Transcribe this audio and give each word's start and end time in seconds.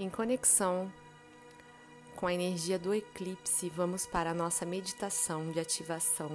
Em 0.00 0.08
conexão 0.08 0.90
com 2.16 2.26
a 2.26 2.32
energia 2.32 2.78
do 2.78 2.94
eclipse, 2.94 3.68
vamos 3.68 4.06
para 4.06 4.30
a 4.30 4.34
nossa 4.34 4.64
meditação 4.64 5.52
de 5.52 5.60
ativação. 5.60 6.30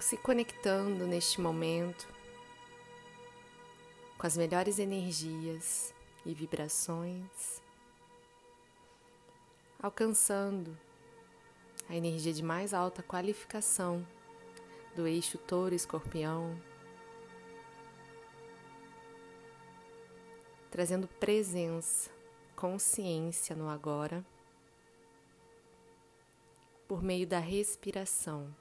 Se 0.00 0.16
conectando 0.16 1.06
neste 1.06 1.40
momento 1.40 2.08
com 4.18 4.26
as 4.26 4.36
melhores 4.36 4.80
energias 4.80 5.94
e 6.26 6.34
vibrações, 6.34 7.62
alcançando 9.80 10.76
a 11.88 11.94
energia 11.94 12.32
de 12.32 12.42
mais 12.42 12.74
alta 12.74 13.04
qualificação 13.04 14.04
do 14.96 15.06
eixo 15.06 15.38
touro-escorpião 15.38 16.60
trazendo 20.74 21.06
presença, 21.06 22.10
consciência 22.56 23.54
no 23.54 23.68
agora, 23.68 24.26
por 26.88 27.00
meio 27.00 27.28
da 27.28 27.38
respiração. 27.38 28.52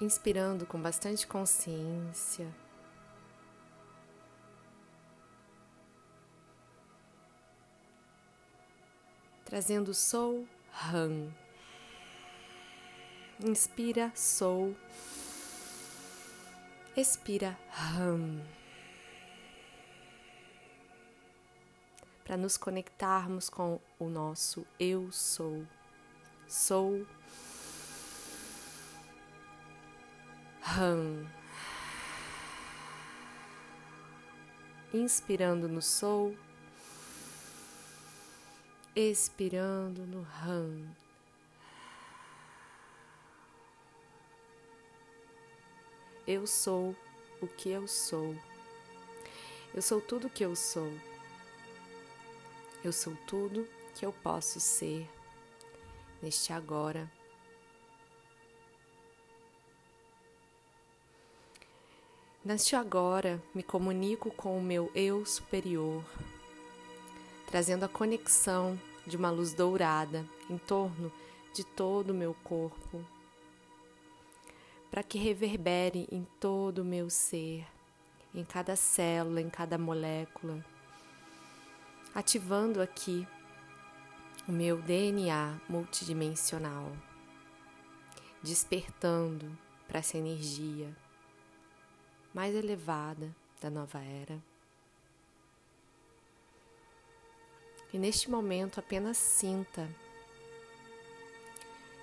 Inspirando 0.00 0.66
com 0.66 0.82
bastante 0.82 1.28
consciência. 1.28 2.52
Trazendo 9.44 9.94
Sou 9.94 10.44
Han. 10.92 11.32
Inspira 13.38 14.10
Sou. 14.16 14.74
Expira. 16.94 17.58
Hum. 17.98 18.42
Para 22.22 22.36
nos 22.36 22.58
conectarmos 22.58 23.48
com 23.48 23.80
o 23.98 24.10
nosso 24.10 24.66
eu 24.78 25.10
sou. 25.10 25.66
Sou. 26.46 27.06
Hum. 30.78 31.26
Inspirando 34.92 35.68
no 35.68 35.80
sou. 35.80 36.36
Expirando 38.94 40.02
no 40.06 40.26
hum. 40.46 40.90
Eu 46.34 46.46
sou 46.46 46.96
o 47.42 47.46
que 47.46 47.68
eu 47.68 47.86
sou. 47.86 48.34
Eu 49.74 49.82
sou 49.82 50.00
tudo 50.00 50.30
que 50.30 50.42
eu 50.42 50.56
sou. 50.56 50.90
Eu 52.82 52.90
sou 52.90 53.14
tudo 53.26 53.68
que 53.94 54.06
eu 54.06 54.14
posso 54.14 54.58
ser 54.58 55.06
neste 56.22 56.50
agora. 56.50 57.12
Neste 62.42 62.74
agora, 62.74 63.38
me 63.54 63.62
comunico 63.62 64.30
com 64.30 64.56
o 64.56 64.62
meu 64.62 64.90
eu 64.94 65.26
superior, 65.26 66.02
trazendo 67.46 67.84
a 67.84 67.90
conexão 67.90 68.80
de 69.06 69.18
uma 69.18 69.30
luz 69.30 69.52
dourada 69.52 70.26
em 70.48 70.56
torno 70.56 71.12
de 71.52 71.62
todo 71.62 72.08
o 72.08 72.14
meu 72.14 72.34
corpo, 72.42 73.04
para 74.92 75.02
que 75.02 75.16
reverbere 75.16 76.06
em 76.12 76.22
todo 76.38 76.80
o 76.80 76.84
meu 76.84 77.08
ser, 77.08 77.66
em 78.34 78.44
cada 78.44 78.76
célula, 78.76 79.40
em 79.40 79.48
cada 79.48 79.78
molécula, 79.78 80.62
ativando 82.14 82.78
aqui 82.78 83.26
o 84.46 84.52
meu 84.52 84.82
DNA 84.82 85.58
multidimensional, 85.66 86.92
despertando 88.42 89.50
para 89.88 90.00
essa 90.00 90.18
energia 90.18 90.94
mais 92.34 92.54
elevada 92.54 93.34
da 93.62 93.70
nova 93.70 93.98
era. 93.98 94.38
E 97.94 97.98
neste 97.98 98.30
momento 98.30 98.78
apenas 98.78 99.16
sinta, 99.16 99.88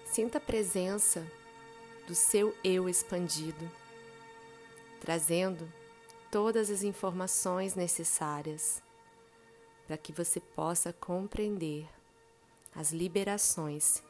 sinta 0.08 0.40
a 0.40 0.42
presença 0.42 1.39
do 2.10 2.16
seu 2.16 2.58
eu 2.64 2.90
expandido, 2.90 3.72
trazendo 5.00 5.72
todas 6.32 6.72
as 6.72 6.82
informações 6.82 7.76
necessárias 7.76 8.82
para 9.86 9.96
que 9.96 10.12
você 10.12 10.40
possa 10.40 10.92
compreender 10.92 11.88
as 12.76 12.92
liberações 12.92 14.02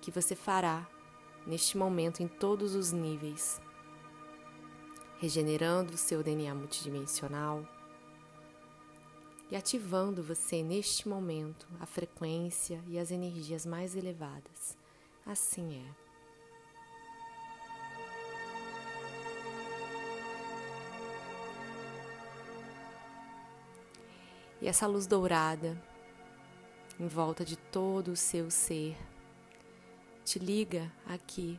que 0.00 0.10
você 0.10 0.34
fará 0.34 0.88
neste 1.46 1.76
momento 1.76 2.22
em 2.22 2.26
todos 2.26 2.74
os 2.74 2.90
níveis, 2.90 3.60
regenerando 5.18 5.92
o 5.92 5.98
seu 5.98 6.22
DNA 6.22 6.54
multidimensional 6.54 7.68
e 9.50 9.56
ativando 9.56 10.22
você 10.22 10.62
neste 10.62 11.06
momento 11.06 11.68
a 11.80 11.84
frequência 11.84 12.82
e 12.88 12.98
as 12.98 13.10
energias 13.10 13.66
mais 13.66 13.94
elevadas. 13.94 14.74
Assim 15.26 15.82
é. 15.86 16.05
E 24.66 24.68
essa 24.68 24.88
luz 24.88 25.06
dourada 25.06 25.80
em 26.98 27.06
volta 27.06 27.44
de 27.44 27.54
todo 27.56 28.08
o 28.08 28.16
seu 28.16 28.50
ser 28.50 28.96
te 30.24 30.40
liga 30.40 30.92
aqui 31.06 31.56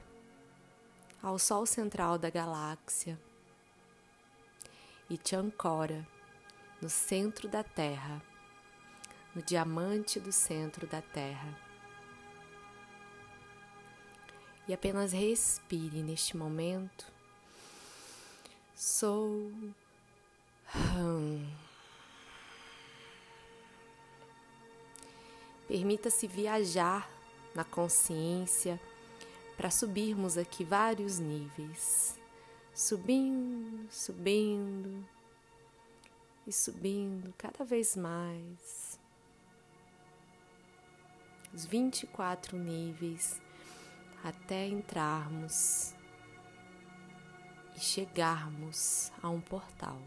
ao 1.23 1.40
Sol 1.40 1.66
central 1.66 2.18
da 2.18 2.29
galáxia 2.29 3.18
e 5.09 5.18
te 5.18 5.38
ancora 5.38 6.06
no 6.81 6.90
centro 6.90 7.47
da 7.47 7.63
Terra, 7.63 8.22
no 9.34 9.41
diamante 9.41 10.19
do 10.19 10.34
centro 10.34 10.85
da 10.85 11.01
Terra. 11.01 11.57
E 14.68 14.74
apenas 14.74 15.13
respire 15.13 16.03
neste 16.03 16.35
momento. 16.35 17.09
Sou. 18.75 19.50
Hum. 20.75 21.66
Permita-se 25.67 26.28
viajar 26.28 27.09
na 27.53 27.63
consciência 27.63 28.79
para 29.57 29.69
subirmos 29.69 30.38
aqui 30.38 30.63
vários 30.63 31.19
níveis. 31.19 32.17
Subindo, 32.73 33.91
subindo 33.91 35.06
e 36.45 36.53
subindo 36.53 37.33
cada 37.38 37.66
vez 37.66 37.95
mais. 37.95 39.00
Os 41.53 41.66
24 41.66 42.57
níveis 42.57 43.41
até 44.23 44.67
entrarmos 44.67 45.94
e 47.75 47.79
chegarmos 47.79 49.11
a 49.22 49.29
um 49.29 49.41
portal. 49.41 50.00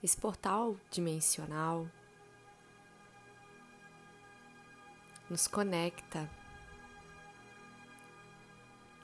Esse 0.00 0.16
portal 0.16 0.76
dimensional 0.92 1.88
nos 5.28 5.48
conecta 5.48 6.30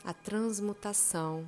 à 0.04 0.14
transmutação 0.14 1.44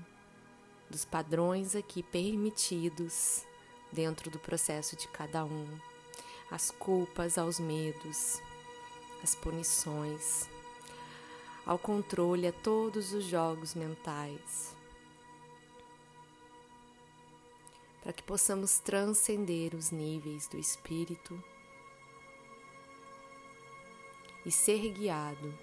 dos 0.91 1.05
padrões 1.05 1.77
aqui 1.77 2.03
permitidos 2.03 3.45
dentro 3.93 4.31
do 4.31 4.39
processo 4.41 4.97
de 4.97 5.07
cada 5.09 5.45
um, 5.45 5.79
as 6.51 6.73
culpas 6.73 7.39
aos 7.39 7.61
medos, 7.61 8.43
as 9.23 9.37
punições, 9.37 10.51
ao 11.65 11.79
controle 11.79 12.49
a 12.49 12.53
todos 12.53 13.13
os 13.13 13.25
jogos 13.25 13.77
mentais. 13.77 14.76
Para 18.07 18.13
que 18.13 18.23
possamos 18.23 18.79
transcender 18.79 19.75
os 19.75 19.91
níveis 19.91 20.47
do 20.47 20.57
espírito 20.57 21.43
e 24.45 24.51
ser 24.53 24.93
guiado 24.93 25.59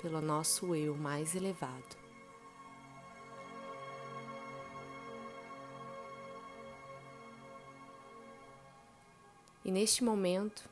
pelo 0.00 0.20
nosso 0.20 0.72
eu 0.72 0.96
mais 0.96 1.34
elevado. 1.34 1.96
E 9.64 9.72
neste 9.72 10.04
momento, 10.04 10.62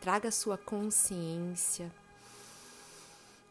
Traga 0.00 0.30
sua 0.30 0.56
consciência 0.56 1.92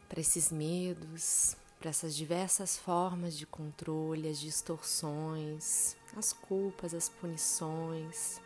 para 0.08 0.20
esses 0.20 0.50
medos, 0.50 1.54
para 1.78 1.90
essas 1.90 2.16
diversas 2.16 2.76
formas 2.76 3.36
de 3.36 3.46
controle, 3.46 4.28
as 4.28 4.38
distorções, 4.38 5.96
as 6.16 6.32
culpas, 6.32 6.94
as 6.94 7.08
punições 7.08 8.40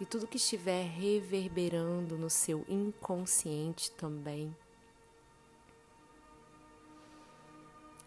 e 0.00 0.04
tudo 0.04 0.26
que 0.26 0.36
estiver 0.36 0.84
reverberando 0.84 2.18
no 2.18 2.28
seu 2.28 2.64
inconsciente 2.68 3.90
também. 3.92 4.54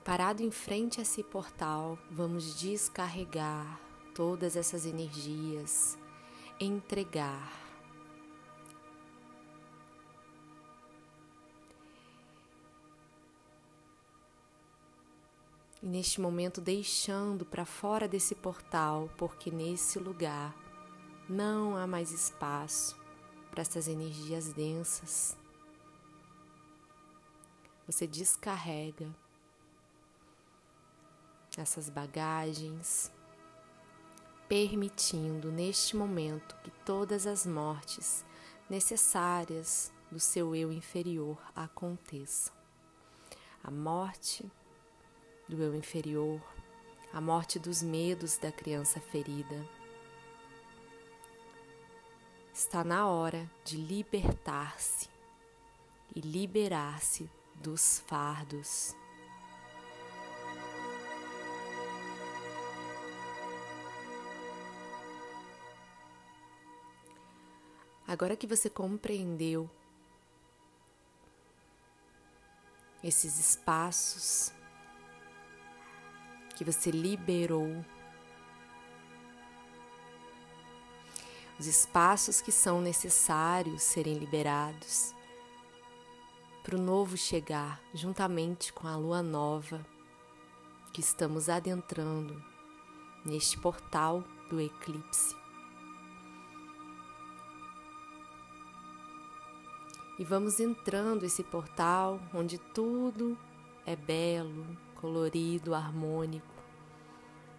Parado 0.04 0.42
em 0.42 0.52
frente 0.52 1.00
a 1.00 1.02
esse 1.02 1.24
portal, 1.24 1.98
vamos 2.10 2.58
descarregar 2.60 3.80
todas 4.16 4.56
essas 4.56 4.86
energias, 4.86 5.98
entregar 6.60 7.67
e 15.88 15.90
neste 15.90 16.20
momento 16.20 16.60
deixando 16.60 17.46
para 17.46 17.64
fora 17.64 18.10
desse 18.10 18.36
portal, 18.36 19.10
porque 19.16 19.50
nesse 19.50 19.98
lugar 19.98 20.54
não 21.30 21.78
há 21.78 21.88
mais 21.88 22.12
espaço 22.12 23.00
para 23.50 23.62
essas 23.62 23.88
energias 23.88 24.52
densas. 24.52 25.38
Você 27.86 28.06
descarrega 28.06 29.08
essas 31.56 31.90
bagagens, 31.90 33.10
permitindo 34.50 35.54
neste 35.54 35.96
momento 35.96 36.58
que 36.66 36.72
todas 36.84 37.26
as 37.26 37.46
mortes 37.46 38.26
necessárias 38.70 39.90
do 40.12 40.20
seu 40.20 40.54
eu 40.54 40.70
inferior 40.70 41.42
aconteçam. 41.56 42.54
A 43.64 43.72
morte 43.72 44.52
do 45.48 45.62
eu 45.62 45.74
inferior, 45.74 46.42
a 47.14 47.22
morte 47.22 47.58
dos 47.58 47.82
medos 47.82 48.38
da 48.38 48.52
criança 48.52 49.00
ferida. 49.00 49.66
Está 52.54 52.84
na 52.84 53.08
hora 53.08 53.50
de 53.64 53.78
libertar-se 53.78 55.08
e 56.16 56.20
liberar-se 56.20 57.30
dos 57.56 58.00
fardos. 58.08 58.96
Agora 68.08 68.36
que 68.36 68.48
você 68.48 68.70
compreendeu 68.70 69.70
esses 73.04 73.38
espaços 73.38 74.57
que 76.58 76.64
você 76.64 76.90
liberou, 76.90 77.86
os 81.60 81.68
espaços 81.68 82.42
que 82.42 82.52
são 82.52 82.82
necessários 82.82 83.84
serem 83.84 84.16
liberados 84.16 85.14
para 86.64 86.76
o 86.76 86.82
novo 86.82 87.16
chegar 87.16 87.80
juntamente 87.94 88.74
com 88.74 88.88
a 88.88 88.96
lua 88.96 89.22
nova 89.22 89.86
que 90.92 91.00
estamos 91.00 91.48
adentrando 91.48 92.44
neste 93.24 93.60
portal 93.60 94.24
do 94.50 94.60
eclipse. 94.60 95.36
E 100.18 100.24
vamos 100.24 100.60
entrando 100.60 101.24
esse 101.24 101.44
portal 101.44 102.20
onde 102.34 102.58
tudo 102.58 103.38
é 103.86 103.96
belo, 103.96 104.66
colorido, 105.02 105.74
harmônico. 105.74 106.46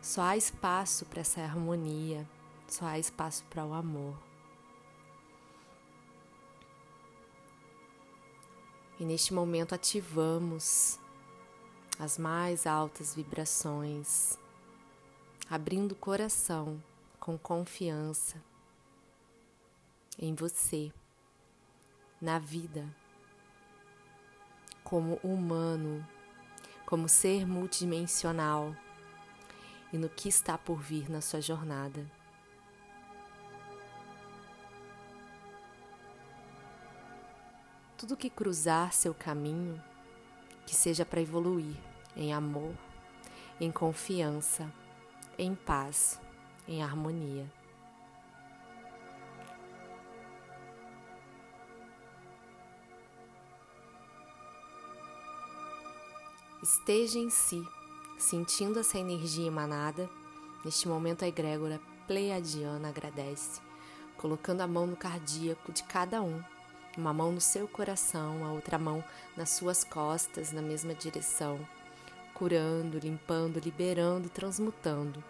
Só 0.01 0.23
há 0.23 0.37
espaço 0.37 1.05
para 1.07 1.21
essa 1.21 1.41
harmonia, 1.41 2.29
só 2.69 2.87
há 2.87 2.99
espaço 2.99 3.45
para 3.51 3.65
o 3.65 3.73
amor. 3.73 4.17
E 9.01 9.05
neste 9.05 9.33
momento 9.33 9.75
ativamos 9.75 10.99
as 11.99 12.19
mais 12.19 12.67
altas 12.67 13.15
vibrações, 13.15 14.39
abrindo 15.49 15.93
o 15.93 15.97
coração 15.97 16.83
com 17.19 17.39
confiança 17.39 18.43
em 20.19 20.35
você, 20.35 20.93
na 22.21 22.41
vida, 22.41 22.89
como 24.83 25.15
humano 25.23 26.05
como 26.89 27.07
ser 27.07 27.47
multidimensional 27.47 28.75
e 29.93 29.99
no 29.99 30.09
que 30.09 30.27
está 30.27 30.57
por 30.57 30.81
vir 30.81 31.11
na 31.11 31.21
sua 31.21 31.39
jornada. 31.39 32.11
Tudo 37.99 38.17
que 38.17 38.31
cruzar 38.31 38.95
seu 38.95 39.13
caminho, 39.13 39.79
que 40.65 40.75
seja 40.75 41.05
para 41.05 41.21
evoluir 41.21 41.77
em 42.17 42.33
amor, 42.33 42.73
em 43.61 43.71
confiança, 43.71 44.67
em 45.37 45.55
paz, 45.55 46.19
em 46.67 46.83
harmonia. 46.83 47.58
Esteja 56.63 57.19
em 57.19 57.31
si, 57.31 57.67
sentindo 58.19 58.81
essa 58.81 58.99
energia 58.99 59.47
emanada. 59.47 60.11
Neste 60.65 60.89
momento, 60.89 61.25
a 61.25 61.29
egrégora 61.29 61.81
pleiadiana 62.07 62.89
agradece, 62.89 63.61
colocando 64.17 64.61
a 64.61 64.67
mão 64.67 64.87
no 64.87 64.97
cardíaco 64.97 65.73
de 65.73 65.85
cada 65.85 66.21
um, 66.21 66.43
uma 66.97 67.13
mão 67.13 67.31
no 67.31 67.41
seu 67.41 67.69
coração, 67.69 68.45
a 68.45 68.51
outra 68.51 68.79
mão 68.79 69.05
nas 69.37 69.51
suas 69.51 69.85
costas, 69.85 70.51
na 70.51 70.61
mesma 70.61 70.95
direção, 70.95 71.59
curando, 72.35 72.99
limpando, 72.99 73.61
liberando, 73.61 74.29
transmutando 74.29 75.23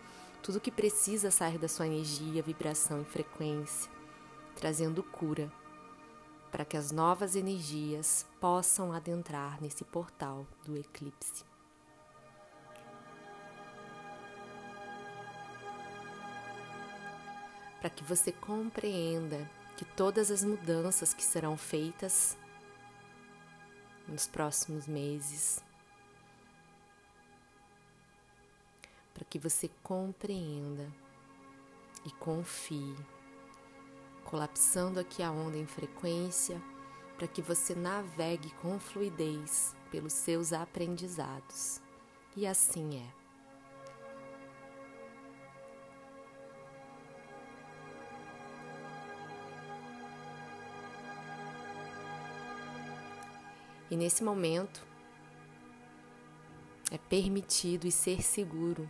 tudo 0.43 0.61
que 0.61 0.71
precisa 0.71 1.31
sair 1.31 1.59
da 1.59 1.69
sua 1.69 1.87
energia, 1.87 2.43
vibração 2.43 3.03
e 3.03 3.05
frequência, 3.05 3.91
trazendo 4.57 5.03
cura 5.03 5.53
para 6.51 6.65
que 6.65 6.77
as 6.77 6.91
novas 6.91 7.37
energias 7.37 8.27
possam 8.41 8.93
adentrar 8.93 9.61
nesse 9.61 9.85
portal 9.85 10.47
do 10.65 10.77
eclipse. 10.77 11.45
Para 17.81 17.91
que 17.91 18.03
você 18.03 18.33
compreenda 18.33 19.49
que 19.77 19.85
todas 19.85 20.31
as 20.31 20.43
mudanças 20.43 21.15
que 21.15 21.23
serão 21.23 21.57
feitas 21.57 22.37
nos 24.09 24.27
próximos 24.27 24.87
meses, 24.87 25.63
para 29.15 29.25
que 29.25 29.39
você 29.39 29.71
compreenda 29.83 30.91
e 32.05 32.11
confie 32.13 32.97
colapsando 34.29 35.01
aqui 35.01 35.23
a 35.23 35.31
onda 35.31 35.57
em 35.57 35.65
frequência 35.65 36.63
para 37.17 37.27
que 37.27 37.41
você 37.41 37.75
navegue 37.75 38.51
com 38.57 38.79
fluidez 38.79 39.75
pelos 39.91 40.13
seus 40.13 40.53
aprendizados. 40.53 41.81
E 42.37 42.47
assim 42.47 42.99
é. 42.99 43.09
E 53.91 53.97
nesse 53.97 54.23
momento 54.23 54.87
é 56.91 56.99
permitido 56.99 57.87
e 57.87 57.91
ser 57.91 58.23
seguro. 58.23 58.89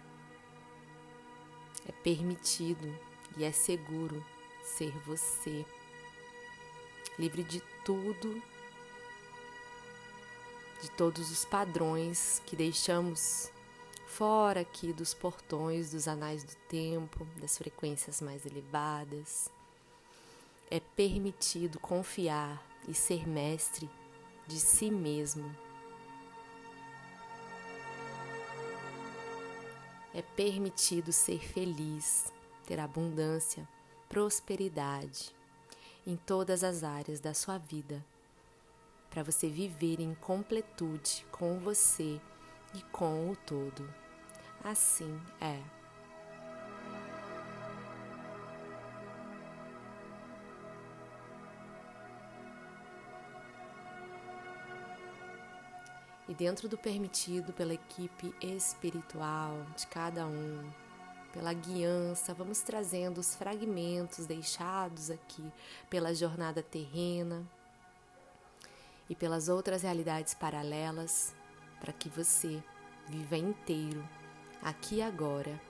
É 1.86 1.92
permitido 1.92 2.92
e 3.36 3.44
é 3.44 3.52
seguro 3.52 4.20
ser 4.68 4.92
você, 5.00 5.64
livre 7.18 7.42
de 7.42 7.60
tudo, 7.84 8.40
de 10.80 10.90
todos 10.90 11.30
os 11.30 11.44
padrões 11.44 12.40
que 12.46 12.54
deixamos 12.54 13.50
fora 14.06 14.60
aqui 14.60 14.92
dos 14.92 15.14
portões 15.14 15.90
dos 15.90 16.06
anais 16.06 16.44
do 16.44 16.54
tempo, 16.68 17.26
das 17.40 17.58
frequências 17.58 18.20
mais 18.20 18.46
elevadas. 18.46 19.50
É 20.70 20.78
permitido 20.78 21.80
confiar 21.80 22.62
e 22.86 22.94
ser 22.94 23.26
mestre 23.26 23.90
de 24.46 24.60
si 24.60 24.90
mesmo. 24.90 25.54
É 30.14 30.22
permitido 30.22 31.12
ser 31.12 31.40
feliz, 31.40 32.32
ter 32.66 32.78
abundância 32.78 33.68
prosperidade 34.08 35.34
em 36.06 36.16
todas 36.16 36.64
as 36.64 36.82
áreas 36.82 37.20
da 37.20 37.34
sua 37.34 37.58
vida, 37.58 38.04
para 39.10 39.22
você 39.22 39.48
viver 39.48 40.00
em 40.00 40.14
completude 40.14 41.26
com 41.30 41.58
você 41.58 42.20
e 42.74 42.82
com 42.90 43.30
o 43.30 43.36
todo. 43.36 43.88
Assim 44.64 45.20
é. 45.40 45.62
E 56.28 56.34
dentro 56.34 56.68
do 56.68 56.76
permitido 56.76 57.52
pela 57.52 57.72
equipe 57.72 58.34
espiritual 58.40 59.64
de 59.76 59.86
cada 59.86 60.26
um, 60.26 60.70
pela 61.38 61.52
guiança, 61.52 62.34
vamos 62.34 62.62
trazendo 62.62 63.18
os 63.18 63.36
fragmentos 63.36 64.26
deixados 64.26 65.08
aqui 65.08 65.44
pela 65.88 66.12
jornada 66.12 66.64
terrena 66.64 67.46
e 69.08 69.14
pelas 69.14 69.48
outras 69.48 69.82
realidades 69.82 70.34
paralelas, 70.34 71.32
para 71.78 71.92
que 71.92 72.08
você 72.08 72.60
viva 73.06 73.36
inteiro, 73.36 74.04
aqui 74.60 74.96
e 74.96 75.02
agora, 75.02 75.60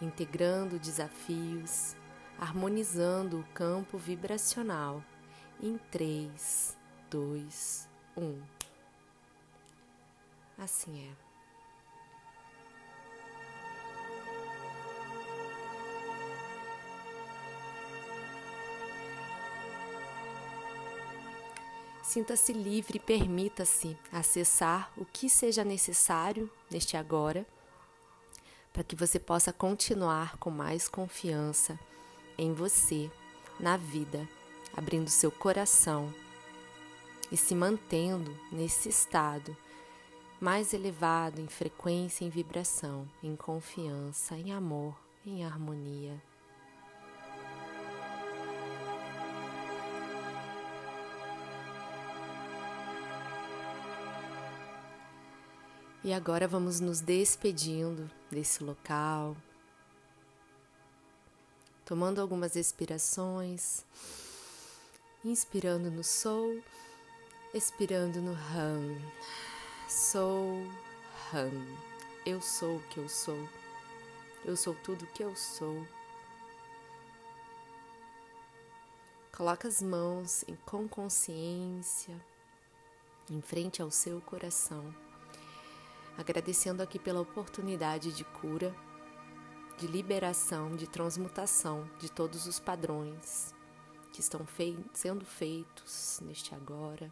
integrando 0.00 0.80
desafios, 0.80 1.94
harmonizando 2.36 3.38
o 3.38 3.44
campo 3.54 3.96
vibracional 3.96 5.00
em 5.62 5.78
3, 5.92 6.76
2, 7.08 7.88
1. 8.16 8.42
Assim 10.58 11.08
é. 11.08 11.21
Sinta-se 22.12 22.52
livre 22.52 22.98
e 22.98 23.00
permita-se 23.00 23.96
acessar 24.12 24.92
o 24.98 25.04
que 25.06 25.30
seja 25.30 25.64
necessário 25.64 26.50
neste 26.70 26.94
agora, 26.94 27.46
para 28.70 28.84
que 28.84 28.94
você 28.94 29.18
possa 29.18 29.50
continuar 29.50 30.36
com 30.36 30.50
mais 30.50 30.88
confiança 30.90 31.80
em 32.36 32.52
você, 32.52 33.10
na 33.58 33.78
vida, 33.78 34.28
abrindo 34.76 35.08
seu 35.08 35.30
coração 35.30 36.12
e 37.30 37.36
se 37.38 37.54
mantendo 37.54 38.38
nesse 38.52 38.90
estado 38.90 39.56
mais 40.38 40.74
elevado 40.74 41.40
em 41.40 41.48
frequência, 41.48 42.26
em 42.26 42.28
vibração, 42.28 43.08
em 43.22 43.34
confiança, 43.34 44.36
em 44.36 44.52
amor, 44.52 44.94
em 45.24 45.46
harmonia. 45.46 46.22
E 56.04 56.12
agora 56.12 56.48
vamos 56.48 56.80
nos 56.80 57.00
despedindo 57.00 58.10
desse 58.28 58.64
local, 58.64 59.36
tomando 61.84 62.20
algumas 62.20 62.54
respirações, 62.54 63.84
inspirando 65.24 65.92
no 65.92 66.02
Sou, 66.02 66.60
expirando 67.54 68.20
no 68.20 68.32
Ram. 68.32 69.00
Sou 69.88 70.66
Ram. 71.30 71.52
Eu 72.26 72.42
sou 72.42 72.78
o 72.78 72.82
que 72.88 72.98
eu 72.98 73.08
sou. 73.08 73.48
Eu 74.44 74.56
sou 74.56 74.74
tudo 74.74 75.04
o 75.04 75.08
que 75.12 75.22
eu 75.22 75.36
sou. 75.36 75.86
Coloca 79.30 79.68
as 79.68 79.80
mãos 79.80 80.44
com 80.66 80.88
consciência 80.88 82.20
em 83.30 83.40
frente 83.40 83.80
ao 83.80 83.90
seu 83.92 84.20
coração 84.20 84.92
agradecendo 86.16 86.82
aqui 86.82 86.98
pela 86.98 87.20
oportunidade 87.20 88.12
de 88.12 88.24
cura, 88.24 88.74
de 89.78 89.86
liberação, 89.86 90.76
de 90.76 90.86
transmutação 90.86 91.88
de 91.98 92.10
todos 92.10 92.46
os 92.46 92.60
padrões 92.60 93.54
que 94.12 94.20
estão 94.20 94.46
fei 94.46 94.78
sendo 94.92 95.24
feitos 95.24 96.20
neste 96.22 96.54
agora. 96.54 97.10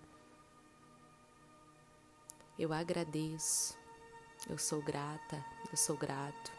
Eu 2.59 2.73
agradeço, 2.73 3.77
eu 4.49 4.59
sou 4.59 4.83
grata, 4.83 5.43
eu 5.71 5.77
sou 5.77 5.97
grato. 5.97 6.53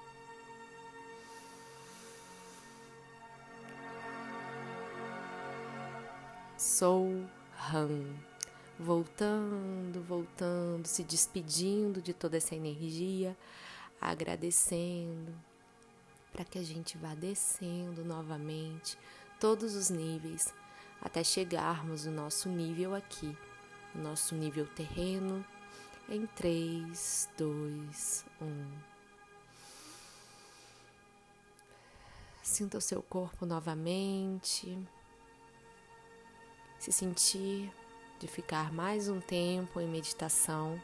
Sou 6.57 7.07
Han 7.73 8.30
voltando, 8.81 10.01
voltando, 10.01 10.87
se 10.87 11.03
despedindo 11.03 12.01
de 12.01 12.13
toda 12.13 12.37
essa 12.37 12.55
energia, 12.55 13.37
agradecendo, 13.99 15.33
para 16.33 16.43
que 16.43 16.57
a 16.57 16.63
gente 16.63 16.97
vá 16.97 17.13
descendo 17.13 18.03
novamente 18.03 18.97
todos 19.39 19.75
os 19.75 19.89
níveis 19.89 20.53
até 20.99 21.23
chegarmos 21.23 22.05
no 22.05 22.11
nosso 22.11 22.49
nível 22.49 22.95
aqui, 22.95 23.37
no 23.93 24.03
nosso 24.03 24.33
nível 24.35 24.65
terreno, 24.67 25.45
em 26.09 26.25
3, 26.25 27.29
2, 27.37 28.25
1. 28.41 28.91
Sinta 32.41 32.77
o 32.79 32.81
seu 32.81 33.01
corpo 33.03 33.45
novamente, 33.45 34.77
se 36.79 36.91
sentir 36.91 37.71
de 38.21 38.27
ficar 38.27 38.71
mais 38.71 39.09
um 39.09 39.19
tempo 39.19 39.81
em 39.81 39.87
meditação, 39.87 40.79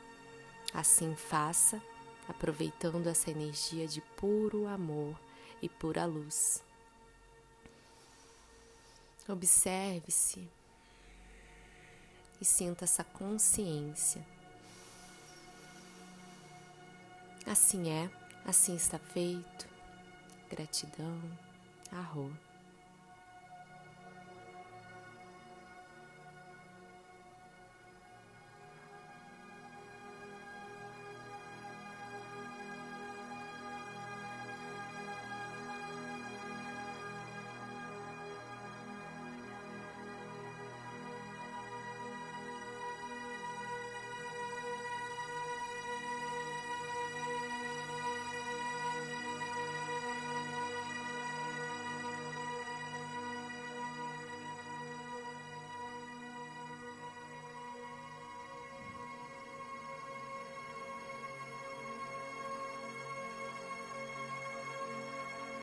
assim 0.73 1.15
faça, 1.15 1.79
aproveitando 2.27 3.05
essa 3.05 3.29
energia 3.29 3.87
de 3.87 4.01
puro 4.01 4.65
amor 4.67 5.15
e 5.61 5.69
pura 5.69 6.03
luz. 6.03 6.63
Observe-se 9.29 10.49
e 12.41 12.45
sinta 12.45 12.85
essa 12.85 13.03
consciência. 13.03 14.25
Assim 17.45 17.91
é, 17.91 18.09
assim 18.45 18.75
está 18.75 18.97
feito. 18.97 19.67
Gratidão, 20.49 21.21
arroz. 21.91 22.46